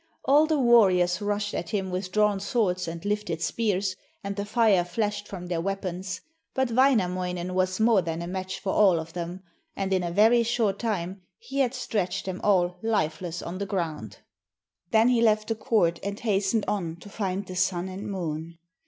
[0.25, 4.83] All the warriors rushed at him with drawn swords and lifted spears, and the fire
[4.83, 6.21] flashed from their weapons.
[6.55, 9.43] But Wainamoinen was more than a match for all of them,
[9.75, 14.17] and in a very short time he had stretched them all lifeless on the ground.
[14.89, 18.57] Then he left the court and hastened on to find the Sun and Moon.